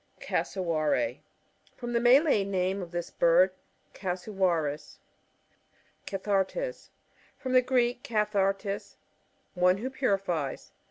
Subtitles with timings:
[0.19, 1.21] Cassowary.—
[1.77, 3.51] From the Malay name of this bird,
[3.93, 4.97] Casuwaris.
[6.07, 6.89] Cathartes.—
[7.37, 8.95] From the Gieek, kaih.^ artea^
[9.53, 10.71] one who purifies.